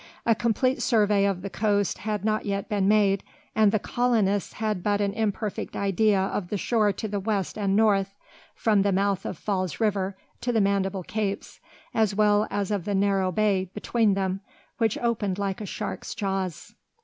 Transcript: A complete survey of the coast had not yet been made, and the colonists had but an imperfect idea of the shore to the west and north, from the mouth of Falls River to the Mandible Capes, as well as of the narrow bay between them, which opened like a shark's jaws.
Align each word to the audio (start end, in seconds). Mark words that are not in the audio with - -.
A 0.25 0.33
complete 0.33 0.81
survey 0.81 1.25
of 1.25 1.43
the 1.43 1.49
coast 1.51 1.99
had 1.99 2.25
not 2.25 2.43
yet 2.43 2.67
been 2.67 2.87
made, 2.87 3.23
and 3.55 3.71
the 3.71 3.77
colonists 3.77 4.53
had 4.53 4.81
but 4.81 4.99
an 4.99 5.13
imperfect 5.13 5.75
idea 5.75 6.19
of 6.19 6.47
the 6.49 6.57
shore 6.57 6.91
to 6.93 7.07
the 7.07 7.19
west 7.19 7.55
and 7.55 7.75
north, 7.75 8.15
from 8.55 8.81
the 8.81 8.91
mouth 8.91 9.27
of 9.27 9.37
Falls 9.37 9.79
River 9.79 10.17
to 10.41 10.51
the 10.51 10.59
Mandible 10.59 11.03
Capes, 11.03 11.59
as 11.93 12.15
well 12.15 12.47
as 12.49 12.71
of 12.71 12.85
the 12.85 12.95
narrow 12.95 13.31
bay 13.31 13.69
between 13.75 14.15
them, 14.15 14.41
which 14.79 14.97
opened 14.97 15.37
like 15.37 15.61
a 15.61 15.67
shark's 15.67 16.15
jaws. 16.15 16.73